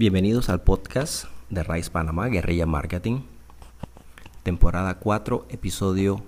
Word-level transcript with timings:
Bienvenidos 0.00 0.48
al 0.48 0.62
podcast 0.62 1.26
de 1.50 1.62
Rice 1.62 1.90
Panamá, 1.90 2.28
Guerrilla 2.28 2.64
Marketing, 2.64 3.20
temporada 4.42 4.94
4, 4.94 5.44
episodio 5.50 6.22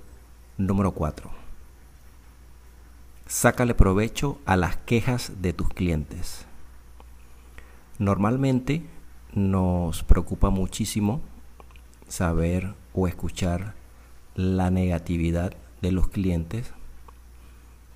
número 0.59 0.93
4. 0.93 1.31
Sácale 3.27 3.75
provecho 3.75 4.39
a 4.45 4.59
las 4.59 4.77
quejas 4.77 5.41
de 5.41 5.55
tus 5.55 5.71
clientes. 5.71 6.45
Normalmente 7.99 8.85
nos 9.33 10.03
preocupa 10.03 10.51
muchísimo 10.51 11.23
saber 12.09 12.75
o 12.93 13.09
escuchar 13.09 13.73
la 14.35 14.71
negatividad 14.71 15.55
de 15.81 15.93
los 15.93 16.09
clientes 16.09 16.75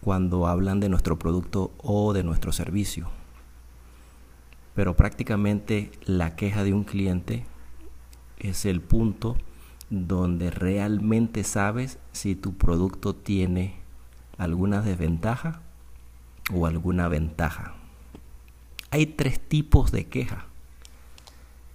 cuando 0.00 0.46
hablan 0.46 0.80
de 0.80 0.88
nuestro 0.88 1.18
producto 1.18 1.70
o 1.76 2.14
de 2.14 2.24
nuestro 2.24 2.50
servicio 2.52 3.10
pero 4.76 4.94
prácticamente 4.94 5.90
la 6.04 6.36
queja 6.36 6.62
de 6.62 6.74
un 6.74 6.84
cliente 6.84 7.46
es 8.38 8.66
el 8.66 8.82
punto 8.82 9.38
donde 9.88 10.50
realmente 10.50 11.44
sabes 11.44 11.98
si 12.12 12.34
tu 12.34 12.58
producto 12.58 13.14
tiene 13.14 13.76
alguna 14.36 14.82
desventaja 14.82 15.62
o 16.52 16.66
alguna 16.66 17.08
ventaja. 17.08 17.74
Hay 18.90 19.06
tres 19.06 19.40
tipos 19.40 19.92
de 19.92 20.04
queja. 20.08 20.44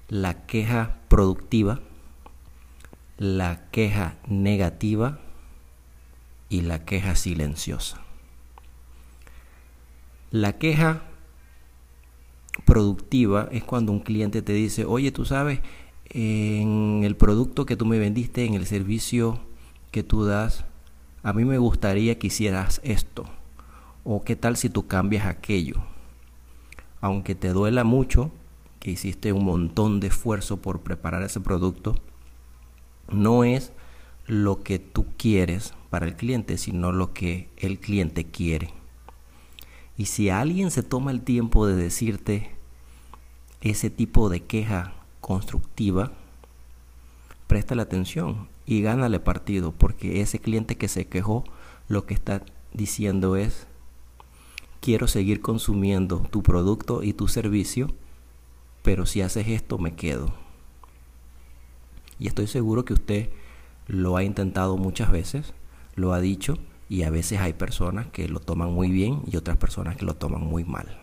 La 0.08 0.46
queja 0.46 0.98
productiva, 1.08 1.80
la 3.18 3.68
queja 3.72 4.18
negativa 4.28 5.18
y 6.50 6.62
la 6.62 6.86
queja 6.86 7.16
silenciosa. 7.16 8.00
La 10.30 10.60
queja 10.60 11.02
productiva 12.66 13.48
es 13.52 13.64
cuando 13.64 13.92
un 13.92 14.00
cliente 14.00 14.42
te 14.42 14.54
dice, 14.54 14.86
oye, 14.86 15.12
tú 15.12 15.26
sabes, 15.26 15.60
en 16.10 17.02
el 17.04 17.16
producto 17.16 17.66
que 17.66 17.78
tú 17.78 17.86
me 17.86 18.00
vendiste, 18.00 18.46
en 18.46 18.54
el 18.54 18.66
servicio 18.66 19.40
que 19.92 20.04
tú 20.04 20.26
das, 20.26 20.66
a 21.24 21.34
mí 21.34 21.46
me 21.46 21.58
gustaría 21.58 22.18
que 22.18 22.28
hicieras 22.28 22.82
esto. 22.84 23.26
O 24.04 24.24
qué 24.24 24.36
tal 24.36 24.58
si 24.58 24.70
tú 24.70 24.88
cambias 24.88 25.26
aquello. 25.26 25.76
Aunque 27.00 27.36
te 27.36 27.50
duela 27.50 27.84
mucho, 27.84 28.32
que 28.80 28.92
hiciste 28.92 29.32
un 29.32 29.46
montón 29.46 30.00
de 30.00 30.08
esfuerzo 30.08 30.58
por 30.58 30.82
preparar 30.82 31.22
ese 31.24 31.40
producto, 31.40 31.96
no 33.12 33.44
es 33.44 33.72
lo 34.26 34.64
que 34.64 34.80
tú 34.80 35.06
quieres 35.18 35.74
para 35.90 36.08
el 36.08 36.16
cliente, 36.16 36.58
sino 36.58 36.92
lo 36.92 37.14
que 37.14 37.50
el 37.58 37.80
cliente 37.80 38.26
quiere. 38.26 38.74
Y 40.02 40.06
si 40.06 40.32
alguien 40.32 40.72
se 40.72 40.82
toma 40.82 41.12
el 41.12 41.22
tiempo 41.22 41.68
de 41.68 41.76
decirte 41.76 42.50
ese 43.62 43.92
tipo 43.92 44.30
de 44.30 44.42
queja 44.42 44.96
constructiva, 45.20 46.12
presta 47.46 47.76
la 47.76 47.84
atención 47.84 48.50
y 48.66 48.82
gánale 48.82 49.20
partido, 49.20 49.72
porque 49.72 50.22
ese 50.22 50.40
cliente 50.40 50.76
que 50.76 50.88
se 50.88 51.06
quejó 51.06 51.44
lo 51.88 52.08
que 52.08 52.16
está 52.16 52.44
diciendo 52.74 53.36
es, 53.36 53.68
quiero 54.80 55.08
seguir 55.08 55.40
consumiendo 55.40 56.22
tu 56.32 56.42
producto 56.42 57.04
y 57.04 57.14
tu 57.14 57.28
servicio, 57.28 57.94
pero 58.82 59.06
si 59.06 59.22
haces 59.22 59.50
esto 59.50 59.78
me 59.78 59.94
quedo. 59.94 60.34
Y 62.18 62.26
estoy 62.26 62.48
seguro 62.48 62.86
que 62.86 62.94
usted 62.94 63.30
lo 63.86 64.18
ha 64.18 64.24
intentado 64.24 64.78
muchas 64.78 65.12
veces, 65.12 65.54
lo 65.94 66.12
ha 66.12 66.20
dicho, 66.20 66.58
y 66.92 67.04
a 67.04 67.10
veces 67.10 67.40
hay 67.40 67.54
personas 67.54 68.08
que 68.08 68.28
lo 68.28 68.42
toman 68.42 68.70
muy 68.70 68.92
bien 68.92 69.22
y 69.26 69.38
otras 69.38 69.56
personas 69.56 69.96
que 69.96 70.04
lo 70.04 70.18
toman 70.18 70.42
muy 70.42 70.66
mal. 70.66 71.00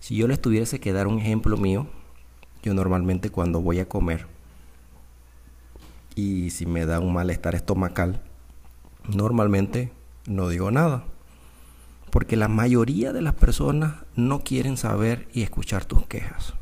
Si 0.00 0.16
yo 0.16 0.26
les 0.26 0.42
tuviese 0.42 0.80
que 0.80 0.92
dar 0.92 1.06
un 1.06 1.20
ejemplo 1.20 1.56
mío, 1.56 1.86
yo 2.60 2.74
normalmente 2.74 3.30
cuando 3.30 3.60
voy 3.60 3.78
a 3.78 3.88
comer 3.88 4.26
y 6.16 6.50
si 6.50 6.66
me 6.66 6.84
da 6.84 6.98
un 6.98 7.12
malestar 7.12 7.54
estomacal, 7.54 8.22
normalmente 9.06 9.92
no 10.26 10.48
digo 10.48 10.72
nada. 10.72 11.04
Porque 12.10 12.36
la 12.36 12.48
mayoría 12.48 13.12
de 13.12 13.22
las 13.22 13.34
personas 13.34 13.98
no 14.16 14.40
quieren 14.40 14.76
saber 14.76 15.28
y 15.32 15.42
escuchar 15.42 15.84
tus 15.84 16.08
quejas. 16.08 16.54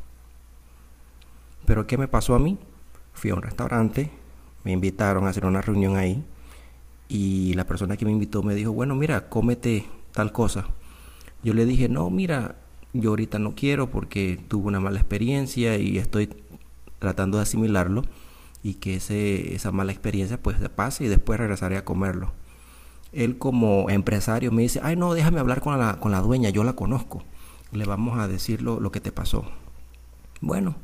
Pero 1.64 1.86
¿qué 1.86 1.96
me 1.96 2.06
pasó 2.06 2.34
a 2.34 2.38
mí? 2.38 2.58
Fui 3.14 3.30
a 3.30 3.34
un 3.34 3.40
restaurante, 3.40 4.10
me 4.62 4.72
invitaron 4.72 5.24
a 5.24 5.30
hacer 5.30 5.46
una 5.46 5.62
reunión 5.62 5.96
ahí 5.96 6.22
y 7.12 7.52
la 7.52 7.66
persona 7.66 7.98
que 7.98 8.06
me 8.06 8.10
invitó 8.10 8.42
me 8.42 8.54
dijo, 8.54 8.72
bueno, 8.72 8.94
mira, 8.94 9.28
cómete 9.28 9.84
tal 10.12 10.32
cosa. 10.32 10.64
Yo 11.42 11.52
le 11.52 11.66
dije, 11.66 11.90
no, 11.90 12.08
mira, 12.08 12.56
yo 12.94 13.10
ahorita 13.10 13.38
no 13.38 13.54
quiero 13.54 13.90
porque 13.90 14.40
tuve 14.48 14.68
una 14.68 14.80
mala 14.80 14.98
experiencia 14.98 15.76
y 15.76 15.98
estoy 15.98 16.30
tratando 16.98 17.36
de 17.36 17.42
asimilarlo 17.42 18.04
y 18.62 18.74
que 18.74 18.94
ese, 18.94 19.54
esa 19.54 19.72
mala 19.72 19.92
experiencia 19.92 20.42
pues 20.42 20.58
se 20.58 20.70
pase 20.70 21.04
y 21.04 21.08
después 21.08 21.38
regresaré 21.38 21.76
a 21.76 21.84
comerlo. 21.84 22.32
Él 23.12 23.36
como 23.36 23.90
empresario 23.90 24.50
me 24.50 24.62
dice, 24.62 24.80
ay 24.82 24.96
no, 24.96 25.12
déjame 25.12 25.38
hablar 25.38 25.60
con 25.60 25.78
la, 25.78 26.00
con 26.00 26.12
la 26.12 26.22
dueña, 26.22 26.48
yo 26.48 26.64
la 26.64 26.72
conozco. 26.72 27.24
Le 27.72 27.84
vamos 27.84 28.18
a 28.18 28.26
decir 28.26 28.62
lo, 28.62 28.80
lo 28.80 28.90
que 28.90 29.02
te 29.02 29.12
pasó. 29.12 29.44
Bueno, 30.40 30.76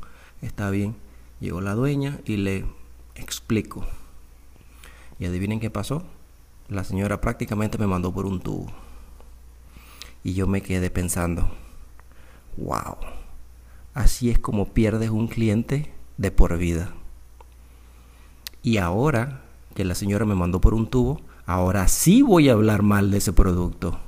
está 0.43 0.69
bien. 0.69 0.95
Llegó 1.41 1.63
la 1.63 1.75
dueña 1.75 2.21
y 2.27 2.37
le 2.37 2.67
explico. 3.15 3.87
Y 5.19 5.25
adivinen 5.25 5.59
qué 5.59 5.71
pasó 5.71 6.05
la 6.69 6.85
señora 6.85 7.21
prácticamente 7.21 7.79
me 7.79 7.87
mandó 7.87 8.13
por 8.13 8.27
un 8.27 8.41
tubo. 8.41 8.67
Y 10.23 10.35
yo 10.35 10.47
me 10.47 10.61
quedé 10.61 10.91
pensando, 10.91 11.49
wow, 12.57 12.97
así 13.95 14.31
es 14.31 14.39
como 14.39 14.67
pierdes 14.67 15.11
un 15.11 15.29
cliente 15.29 15.93
de 16.17 16.31
por 16.31 16.59
vida. 16.59 16.93
Y 18.63 18.77
ahora 18.77 19.43
que 19.75 19.85
la 19.85 19.95
señora 19.95 20.27
me 20.27 20.35
mandó 20.35 20.61
por 20.61 20.75
un 20.75 20.91
tubo, 20.91 21.21
ahora 21.47 21.89
sí 21.89 22.23
voy 22.23 22.49
a 22.49 22.53
hablar 22.53 22.83
mal 22.83 23.11
de 23.11 23.19
ese 23.19 23.33
producto. 23.33 23.99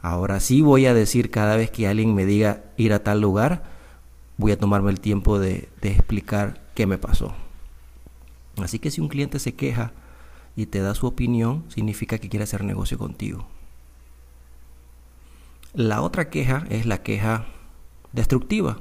Ahora 0.00 0.38
sí 0.38 0.62
voy 0.62 0.86
a 0.86 0.94
decir 0.94 1.30
cada 1.30 1.56
vez 1.56 1.70
que 1.70 1.88
alguien 1.88 2.14
me 2.14 2.26
diga 2.26 2.64
ir 2.76 2.92
a 2.92 3.02
tal 3.02 3.20
lugar, 3.20 3.64
voy 4.36 4.52
a 4.52 4.58
tomarme 4.58 4.90
el 4.90 5.00
tiempo 5.00 5.40
de, 5.40 5.68
de 5.80 5.90
explicar 5.90 6.62
qué 6.74 6.86
me 6.86 6.98
pasó. 6.98 7.34
Así 8.62 8.78
que 8.78 8.90
si 8.90 9.00
un 9.00 9.08
cliente 9.08 9.38
se 9.38 9.54
queja, 9.54 9.92
y 10.56 10.66
te 10.66 10.80
da 10.80 10.94
su 10.94 11.06
opinión, 11.06 11.64
significa 11.68 12.18
que 12.18 12.30
quiere 12.30 12.44
hacer 12.44 12.64
negocio 12.64 12.96
contigo. 12.96 13.46
La 15.74 16.00
otra 16.00 16.30
queja 16.30 16.66
es 16.70 16.86
la 16.86 17.02
queja 17.02 17.46
destructiva. 18.12 18.80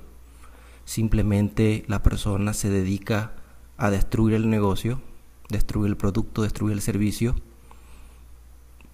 Simplemente 0.85 1.83
la 1.87 2.01
persona 2.01 2.53
se 2.53 2.69
dedica 2.69 3.33
a 3.75 3.91
destruir 3.91 4.35
el 4.35 4.49
negocio, 4.49 5.01
destruir 5.49 5.89
el 5.89 5.97
producto, 5.97 6.43
destruir 6.43 6.73
el 6.73 6.81
servicio. 6.81 7.35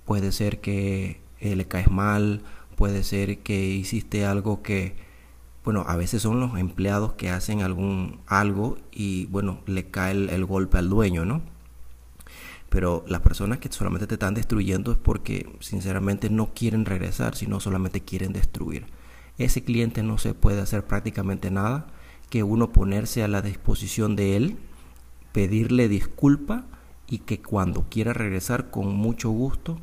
Puede 0.05 0.31
ser 0.31 0.59
que 0.61 1.21
eh, 1.39 1.55
le 1.55 1.67
caes 1.67 1.91
mal, 1.91 2.41
puede 2.75 3.03
ser 3.03 3.39
que 3.39 3.67
hiciste 3.67 4.25
algo 4.25 4.63
que, 4.63 4.95
bueno, 5.63 5.85
a 5.87 5.95
veces 5.95 6.23
son 6.23 6.39
los 6.39 6.57
empleados 6.57 7.13
que 7.13 7.29
hacen 7.29 7.61
algún 7.61 8.19
algo 8.25 8.79
y, 8.91 9.27
bueno, 9.27 9.59
le 9.67 9.91
cae 9.91 10.13
el, 10.13 10.29
el 10.31 10.45
golpe 10.45 10.79
al 10.79 10.89
dueño, 10.89 11.25
¿no? 11.25 11.43
Pero 12.71 13.03
las 13.05 13.19
personas 13.19 13.59
que 13.59 13.69
solamente 13.69 14.07
te 14.07 14.15
están 14.15 14.33
destruyendo 14.33 14.93
es 14.93 14.97
porque 14.97 15.53
sinceramente 15.59 16.29
no 16.29 16.53
quieren 16.53 16.85
regresar, 16.85 17.35
sino 17.35 17.59
solamente 17.59 17.99
quieren 17.99 18.31
destruir. 18.31 18.85
Ese 19.37 19.65
cliente 19.65 20.03
no 20.03 20.17
se 20.17 20.33
puede 20.33 20.61
hacer 20.61 20.85
prácticamente 20.85 21.51
nada 21.51 21.87
que 22.29 22.43
uno 22.43 22.71
ponerse 22.71 23.23
a 23.23 23.27
la 23.27 23.41
disposición 23.41 24.15
de 24.15 24.37
él, 24.37 24.57
pedirle 25.33 25.89
disculpa 25.89 26.63
y 27.07 27.19
que 27.19 27.41
cuando 27.41 27.89
quiera 27.89 28.13
regresar 28.13 28.69
con 28.69 28.95
mucho 28.95 29.31
gusto 29.31 29.77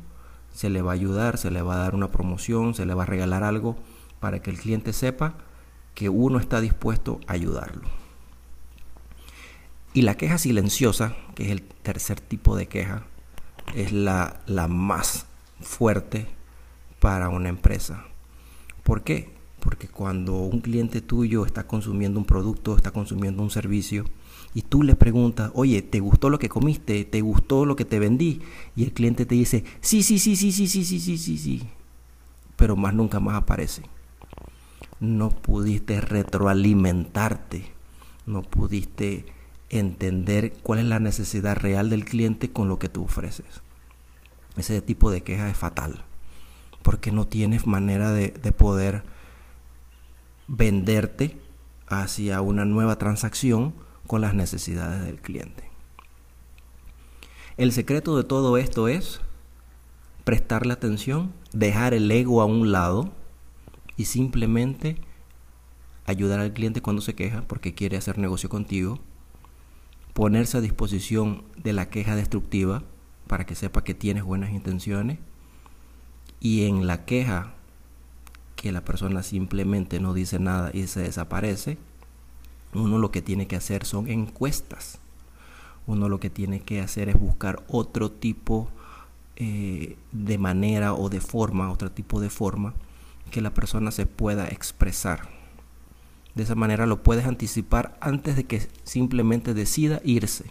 se 0.51 0.71
le 0.71 0.81
va 0.81 0.93
a 0.93 0.95
ayudar, 0.95 1.37
se 1.37 1.51
le 1.51 1.61
va 1.61 1.75
a 1.75 1.83
dar 1.83 1.93
una 1.93 2.09
promoción, 2.09 2.73
se 2.73 2.87
le 2.87 2.95
va 2.95 3.03
a 3.03 3.05
regalar 3.05 3.43
algo 3.43 3.75
para 4.19 4.41
que 4.41 4.49
el 4.49 4.57
cliente 4.57 4.93
sepa 4.93 5.35
que 5.93 6.09
uno 6.09 6.39
está 6.39 6.59
dispuesto 6.59 7.19
a 7.27 7.33
ayudarlo. 7.33 7.87
Y 9.93 10.03
la 10.03 10.15
queja 10.15 10.37
silenciosa, 10.37 11.15
que 11.35 11.45
es 11.45 11.51
el 11.51 11.61
tercer 11.61 12.19
tipo 12.19 12.55
de 12.55 12.67
queja, 12.67 13.05
es 13.75 13.91
la, 13.91 14.41
la 14.45 14.67
más 14.67 15.25
fuerte 15.61 16.27
para 16.99 17.29
una 17.29 17.49
empresa. 17.49 18.05
¿Por 18.83 19.03
qué? 19.03 19.33
Porque 19.59 19.87
cuando 19.87 20.35
un 20.35 20.61
cliente 20.61 21.01
tuyo 21.01 21.45
está 21.45 21.67
consumiendo 21.67 22.19
un 22.19 22.25
producto, 22.25 22.75
está 22.75 22.91
consumiendo 22.91 23.41
un 23.41 23.49
servicio, 23.49 24.05
y 24.53 24.63
tú 24.63 24.83
le 24.83 24.95
preguntas, 24.95 25.51
oye, 25.53 25.81
¿te 25.81 25.99
gustó 25.99 26.29
lo 26.29 26.39
que 26.39 26.49
comiste? 26.49 27.05
¿Te 27.05 27.21
gustó 27.21 27.65
lo 27.65 27.75
que 27.75 27.85
te 27.85 27.99
vendí? 27.99 28.41
Y 28.75 28.83
el 28.83 28.93
cliente 28.93 29.25
te 29.25 29.35
dice, 29.35 29.63
sí, 29.81 30.01
sí, 30.01 30.17
sí, 30.17 30.35
sí, 30.35 30.51
sí, 30.51 30.67
sí, 30.67 30.83
sí, 30.83 30.99
sí, 30.99 31.17
sí, 31.17 31.37
sí. 31.37 31.67
Pero 32.55 32.75
más 32.75 32.93
nunca 32.93 33.19
más 33.19 33.35
aparece. 33.35 33.83
No 34.99 35.29
pudiste 35.29 36.01
retroalimentarte. 36.01 37.71
No 38.25 38.41
pudiste 38.41 39.25
entender 39.69 40.53
cuál 40.63 40.79
es 40.79 40.85
la 40.85 40.99
necesidad 40.99 41.55
real 41.55 41.89
del 41.89 42.05
cliente 42.05 42.51
con 42.51 42.67
lo 42.67 42.79
que 42.79 42.89
tú 42.89 43.03
ofreces. 43.03 43.61
Ese 44.57 44.81
tipo 44.81 45.11
de 45.11 45.21
queja 45.21 45.49
es 45.49 45.57
fatal, 45.57 46.03
porque 46.81 47.11
no 47.11 47.27
tienes 47.27 47.67
manera 47.67 48.11
de, 48.11 48.29
poder 48.51 49.03
venderte 50.47 51.39
hacia 51.87 52.41
una 52.41 52.65
nueva 52.65 52.97
transacción 52.97 53.73
con 54.07 54.21
las 54.21 54.33
necesidades 54.33 55.05
del 55.05 55.21
cliente. 55.21 55.69
El 57.57 57.71
secreto 57.71 58.17
de 58.17 58.23
todo 58.23 58.57
esto 58.57 58.87
es 58.87 59.21
prestarle 60.23 60.73
atención, 60.73 61.33
dejar 61.53 61.93
el 61.93 62.09
ego 62.09 62.41
a 62.41 62.45
un 62.45 62.71
lado 62.71 63.11
y 63.97 64.05
simplemente 64.05 64.97
ayudar 66.05 66.39
al 66.39 66.53
cliente 66.53 66.81
cuando 66.81 67.01
se 67.01 67.15
queja 67.15 67.43
porque 67.47 67.75
quiere 67.75 67.97
hacer 67.97 68.17
negocio 68.17 68.49
contigo, 68.49 68.99
ponerse 70.13 70.57
a 70.57 70.61
disposición 70.61 71.43
de 71.57 71.73
la 71.73 71.89
queja 71.89 72.15
destructiva 72.15 72.83
para 73.27 73.45
que 73.45 73.55
sepa 73.55 73.83
que 73.83 73.93
tienes 73.93 74.23
buenas 74.23 74.51
intenciones 74.51 75.19
y 76.39 76.65
en 76.65 76.87
la 76.87 77.05
queja 77.05 77.53
que 78.55 78.71
la 78.71 78.83
persona 78.83 79.23
simplemente 79.23 79.99
no 79.99 80.13
dice 80.13 80.39
nada 80.39 80.71
y 80.73 80.87
se 80.87 81.01
desaparece, 81.01 81.77
uno 82.73 82.97
lo 82.97 83.11
que 83.11 83.21
tiene 83.21 83.47
que 83.47 83.55
hacer 83.55 83.85
son 83.85 84.09
encuestas. 84.09 84.99
Uno 85.87 86.09
lo 86.09 86.19
que 86.19 86.29
tiene 86.29 86.59
que 86.59 86.81
hacer 86.81 87.09
es 87.09 87.19
buscar 87.19 87.63
otro 87.67 88.11
tipo 88.11 88.69
eh, 89.37 89.97
de 90.11 90.37
manera 90.37 90.93
o 90.93 91.09
de 91.09 91.21
forma, 91.21 91.71
otro 91.71 91.91
tipo 91.91 92.19
de 92.19 92.29
forma 92.29 92.73
que 93.31 93.41
la 93.41 93.53
persona 93.53 93.91
se 93.91 94.05
pueda 94.05 94.47
expresar. 94.47 95.38
De 96.35 96.43
esa 96.43 96.55
manera 96.55 96.85
lo 96.85 97.03
puedes 97.03 97.25
anticipar 97.25 97.97
antes 98.01 98.35
de 98.35 98.45
que 98.45 98.67
simplemente 98.83 99.53
decida 99.53 100.01
irse. 100.03 100.45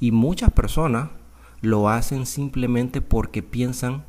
Y 0.00 0.10
muchas 0.10 0.50
personas 0.50 1.10
lo 1.60 1.88
hacen 1.88 2.26
simplemente 2.26 3.00
porque 3.00 3.42
piensan 3.42 4.04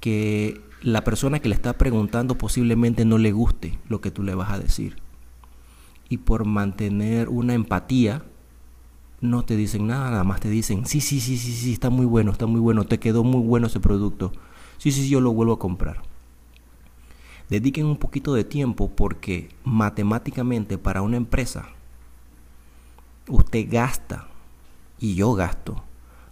que 0.00 0.60
la 0.82 1.04
persona 1.04 1.40
que 1.40 1.48
le 1.48 1.54
está 1.54 1.72
preguntando 1.74 2.38
posiblemente 2.38 3.04
no 3.04 3.18
le 3.18 3.32
guste 3.32 3.78
lo 3.88 4.00
que 4.00 4.10
tú 4.10 4.22
le 4.22 4.34
vas 4.34 4.50
a 4.50 4.58
decir. 4.58 4.96
Y 6.08 6.18
por 6.18 6.44
mantener 6.44 7.28
una 7.28 7.54
empatía, 7.54 8.24
no 9.20 9.44
te 9.44 9.56
dicen 9.56 9.86
nada, 9.86 10.10
nada 10.10 10.24
más 10.24 10.40
te 10.40 10.48
dicen, 10.48 10.86
sí, 10.86 11.00
sí, 11.00 11.20
sí, 11.20 11.36
sí, 11.36 11.52
sí, 11.52 11.72
está 11.72 11.90
muy 11.90 12.06
bueno, 12.06 12.30
está 12.30 12.46
muy 12.46 12.60
bueno, 12.60 12.84
te 12.84 12.98
quedó 12.98 13.24
muy 13.24 13.40
bueno 13.40 13.66
ese 13.66 13.80
producto. 13.80 14.32
Sí, 14.78 14.92
sí, 14.92 15.02
sí, 15.02 15.08
yo 15.08 15.20
lo 15.20 15.32
vuelvo 15.32 15.54
a 15.54 15.58
comprar. 15.58 16.02
Dediquen 17.48 17.86
un 17.86 17.96
poquito 17.96 18.34
de 18.34 18.44
tiempo 18.44 18.90
porque 18.90 19.48
matemáticamente 19.64 20.78
para 20.78 21.02
una 21.02 21.16
empresa 21.16 21.68
usted 23.28 23.66
gasta 23.70 24.28
y 24.98 25.14
yo 25.14 25.34
gasto 25.34 25.82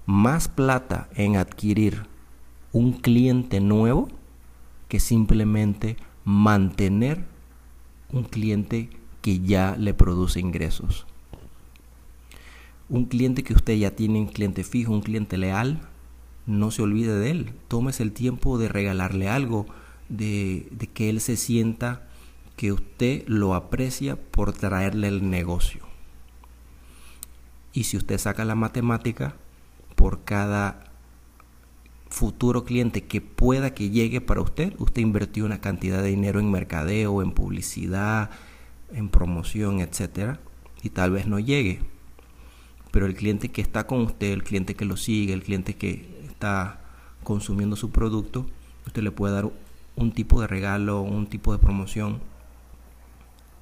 más 0.07 0.49
plata 0.49 1.09
en 1.15 1.37
adquirir 1.37 2.07
un 2.73 2.93
cliente 2.93 3.61
nuevo 3.61 4.09
que 4.89 5.01
simplemente 5.01 5.97
mantener 6.25 7.25
un 8.13 8.25
cliente 8.25 8.91
que 9.23 9.41
ya 9.41 9.77
le 9.79 9.95
produce 9.95 10.41
ingresos. 10.41 11.07
Un 12.89 13.07
cliente 13.07 13.43
que 13.43 13.55
usted 13.55 13.75
ya 13.77 13.93
tiene, 13.93 14.21
un 14.21 14.27
cliente 14.27 14.63
fijo, 14.63 14.93
un 14.93 15.01
cliente 15.01 15.39
leal, 15.39 15.81
no 16.47 16.71
se 16.71 16.83
olvide 16.83 17.19
de 17.19 17.31
él. 17.31 17.53
Tómese 17.69 18.03
el 18.03 18.13
tiempo 18.13 18.59
de 18.59 18.69
regalarle 18.69 19.29
algo, 19.29 19.67
de, 20.09 20.69
que 20.93 21.11
él 21.11 21.21
se 21.21 21.37
sienta 21.37 22.07
que 22.57 22.73
usted 22.73 23.25
lo 23.27 23.55
aprecia 23.55 24.17
por 24.17 24.53
traerle 24.53 25.09
el 25.09 25.31
negocio. 25.31 25.83
Y 27.73 27.85
si 27.85 27.97
usted 27.97 28.19
saca 28.19 28.45
la 28.45 28.55
matemática, 28.55 29.37
por 29.97 30.25
cada 30.25 30.85
futuro 32.09 32.65
cliente 32.65 33.05
que 33.05 33.21
pueda 33.21 33.75
que 33.75 33.91
llegue 33.91 34.21
para 34.21 34.41
usted, 34.41 34.75
usted 34.79 35.03
invirtió 35.03 35.45
una 35.45 35.61
cantidad 35.61 36.03
de 36.03 36.11
dinero 36.11 36.39
en 36.39 36.51
mercadeo, 36.51 37.23
en 37.23 37.33
publicidad, 37.33 38.31
en 38.93 39.09
promoción, 39.09 39.81
etcétera, 39.81 40.39
y 40.83 40.91
tal 40.91 41.11
vez 41.11 41.27
no 41.27 41.41
llegue. 41.41 41.81
Pero 42.93 43.07
el 43.07 43.15
cliente 43.15 43.51
que 43.51 43.61
está 43.61 43.89
con 43.89 44.03
usted, 44.03 44.31
el 44.31 44.45
cliente 44.45 44.77
que 44.77 44.85
lo 44.85 44.97
sigue, 44.97 45.33
el 45.33 45.43
cliente 45.43 45.75
que 45.75 46.09
está 46.29 46.81
consumiendo 47.25 47.75
su 47.75 47.91
producto, 47.91 48.47
usted 48.87 49.03
le 49.03 49.11
puede 49.11 49.35
dar 49.35 49.51
un 49.97 50.13
tipo 50.13 50.41
de 50.41 50.47
regalo, 50.47 51.01
un 51.01 51.27
tipo 51.27 51.53
de 51.53 51.59
promoción 51.59 52.21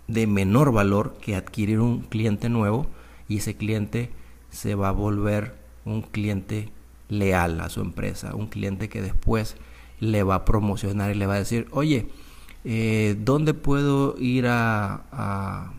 de 0.08 0.26
menor 0.26 0.72
valor 0.72 1.16
que 1.20 1.36
adquirir 1.36 1.80
un 1.80 2.00
cliente 2.00 2.48
nuevo 2.48 2.86
y 3.28 3.38
ese 3.38 3.56
cliente 3.56 4.10
se 4.50 4.74
va 4.74 4.88
a 4.88 4.92
volver 4.92 5.56
un 5.84 6.02
cliente 6.02 6.70
leal 7.08 7.60
a 7.60 7.68
su 7.68 7.80
empresa, 7.80 8.34
un 8.34 8.46
cliente 8.46 8.88
que 8.88 9.02
después 9.02 9.56
le 10.00 10.22
va 10.22 10.36
a 10.36 10.44
promocionar 10.44 11.10
y 11.10 11.14
le 11.14 11.26
va 11.26 11.34
a 11.34 11.38
decir, 11.38 11.68
oye, 11.70 12.08
eh, 12.64 13.16
¿dónde 13.18 13.54
puedo 13.54 14.16
ir 14.18 14.46
a, 14.48 15.72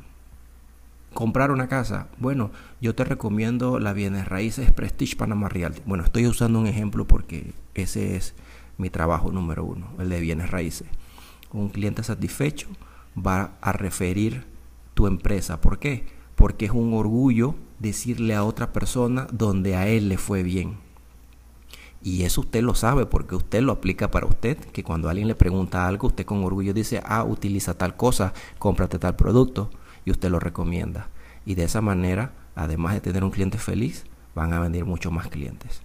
comprar 1.13 1.51
una 1.51 1.67
casa? 1.67 2.07
Bueno, 2.17 2.51
yo 2.81 2.95
te 2.95 3.03
recomiendo 3.03 3.79
la 3.79 3.93
bienes 3.93 4.27
raíces 4.27 4.71
Prestige 4.71 5.15
Panama 5.15 5.49
Realty. 5.49 5.81
Bueno, 5.85 6.03
estoy 6.03 6.25
usando 6.25 6.59
un 6.59 6.67
ejemplo 6.67 7.05
porque 7.05 7.53
ese 7.75 8.15
es 8.15 8.33
mi 8.77 8.89
trabajo 8.89 9.31
número 9.31 9.63
uno, 9.63 9.87
el 9.99 10.09
de 10.09 10.19
bienes 10.19 10.51
raíces. 10.51 10.87
Un 11.51 11.69
cliente 11.69 12.03
satisfecho 12.03 12.67
va 13.15 13.53
a 13.61 13.71
referir 13.73 14.45
tu 14.93 15.07
empresa. 15.07 15.61
¿Por 15.61 15.79
qué? 15.79 16.05
Porque 16.35 16.65
es 16.65 16.71
un 16.71 16.93
orgullo 16.93 17.55
decirle 17.79 18.35
a 18.35 18.43
otra 18.43 18.73
persona 18.73 19.27
donde 19.31 19.75
a 19.75 19.87
él 19.87 20.09
le 20.09 20.17
fue 20.17 20.43
bien. 20.43 20.77
Y 22.01 22.23
eso 22.23 22.41
usted 22.41 22.61
lo 22.61 22.75
sabe 22.75 23.05
porque 23.05 23.35
usted 23.35 23.61
lo 23.61 23.71
aplica 23.71 24.11
para 24.11 24.25
usted, 24.25 24.57
que 24.57 24.83
cuando 24.83 25.09
alguien 25.09 25.27
le 25.27 25.35
pregunta 25.35 25.87
algo, 25.87 26.07
usted 26.07 26.25
con 26.25 26.43
orgullo 26.43 26.73
dice, 26.73 27.01
ah, 27.05 27.23
utiliza 27.23 27.77
tal 27.77 27.95
cosa, 27.95 28.33
cómprate 28.59 28.99
tal 28.99 29.15
producto, 29.15 29.69
y 30.03 30.11
usted 30.11 30.29
lo 30.29 30.39
recomienda. 30.39 31.09
Y 31.45 31.55
de 31.55 31.63
esa 31.63 31.79
manera, 31.79 32.33
además 32.55 32.93
de 32.93 33.01
tener 33.01 33.23
un 33.23 33.31
cliente 33.31 33.57
feliz, 33.57 34.03
van 34.35 34.51
a 34.51 34.59
venir 34.59 34.83
muchos 34.83 35.13
más 35.13 35.27
clientes. 35.27 35.81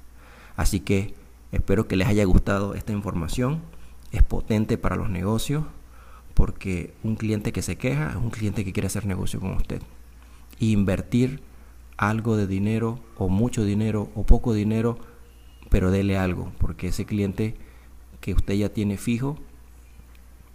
Así 0.56 0.80
que 0.80 1.14
espero 1.52 1.88
que 1.88 1.96
les 1.96 2.08
haya 2.08 2.24
gustado 2.24 2.74
esta 2.74 2.92
información. 2.92 3.60
Es 4.12 4.22
potente 4.22 4.78
para 4.78 4.96
los 4.96 5.10
negocios 5.10 5.64
porque 6.34 6.94
un 7.02 7.16
cliente 7.16 7.52
que 7.52 7.62
se 7.62 7.76
queja 7.76 8.10
es 8.10 8.16
un 8.16 8.30
cliente 8.30 8.64
que 8.64 8.72
quiere 8.72 8.86
hacer 8.86 9.06
negocio 9.06 9.40
con 9.40 9.52
usted. 9.52 9.82
invertir 10.60 11.40
algo 11.96 12.36
de 12.36 12.46
dinero 12.46 13.00
o 13.16 13.28
mucho 13.28 13.64
dinero 13.64 14.08
o 14.14 14.24
poco 14.24 14.52
dinero 14.54 14.98
pero 15.68 15.90
dele 15.90 16.16
algo, 16.16 16.52
porque 16.58 16.88
ese 16.88 17.04
cliente 17.04 17.54
que 18.20 18.32
usted 18.32 18.54
ya 18.54 18.70
tiene 18.70 18.96
fijo 18.96 19.36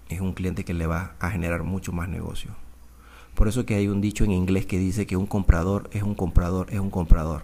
es 0.10 0.22
un 0.22 0.34
cliente 0.34 0.66
que 0.66 0.74
le 0.74 0.88
va 0.88 1.16
a 1.20 1.30
generar 1.30 1.64
mucho 1.64 1.92
más 1.92 2.10
negocio. 2.10 2.52
Por 3.36 3.48
eso 3.48 3.66
que 3.66 3.76
hay 3.76 3.88
un 3.88 4.02
dicho 4.02 4.24
en 4.24 4.32
inglés 4.32 4.66
que 4.66 4.78
dice 4.78 5.06
que 5.06 5.18
un 5.18 5.26
comprador 5.26 5.90
es 5.92 6.04
un 6.04 6.16
comprador, 6.16 6.68
es 6.72 6.80
un 6.80 6.90
comprador. 6.90 7.44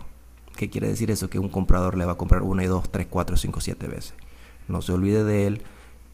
¿Qué 0.60 0.70
quiere 0.70 0.89
decir 0.89 1.10
eso? 1.10 1.30
Que 1.30 1.39
un 1.39 1.48
comprador 1.48 1.96
le 1.96 2.04
va 2.04 2.12
a 2.12 2.18
comprar 2.18 2.42
una 2.42 2.66
y 2.66 2.68
dos, 2.68 2.92
tres, 2.92 3.08
cuatro, 3.10 3.38
cinco, 3.38 3.62
siete 3.62 3.88
veces. 3.88 4.13
No 4.68 4.82
se 4.82 4.92
olvide 4.92 5.24
de 5.24 5.48
él, 5.48 5.62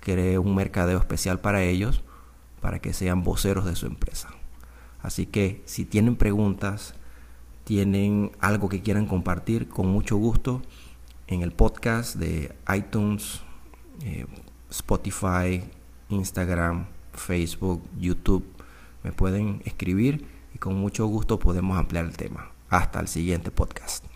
cree 0.01 0.37
un 0.37 0.53
mercadeo 0.53 0.99
especial 0.99 1.39
para 1.39 1.63
ellos, 1.63 2.03
para 2.61 2.77
que 2.77 2.93
sean 2.93 3.23
voceros 3.23 3.65
de 3.65 3.75
su 3.75 3.87
empresa. 3.87 4.29
Así 5.01 5.25
que 5.25 5.63
si 5.65 5.83
tienen 5.83 6.15
preguntas, 6.15 6.93
tienen 7.63 8.33
algo 8.39 8.69
que 8.69 8.83
quieran 8.83 9.07
compartir, 9.07 9.67
con 9.67 9.87
mucho 9.87 10.15
gusto 10.17 10.61
en 11.25 11.41
el 11.41 11.51
podcast 11.51 12.15
de 12.15 12.55
iTunes, 12.71 13.41
eh, 14.03 14.27
Spotify, 14.69 15.63
Instagram, 16.09 16.85
Facebook, 17.13 17.81
YouTube. 17.97 18.45
Me 19.03 19.11
pueden 19.11 19.63
escribir 19.65 20.27
y 20.53 20.59
con 20.59 20.75
mucho 20.75 21.07
gusto 21.07 21.39
podemos 21.39 21.79
ampliar 21.79 22.05
el 22.05 22.15
tema. 22.15 22.51
Hasta 22.69 22.99
el 22.99 23.07
siguiente 23.07 23.49
podcast. 23.49 24.14